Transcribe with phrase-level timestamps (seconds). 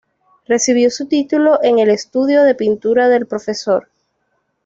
[0.47, 3.45] Recibió su título en el estudio de pintura del Prof.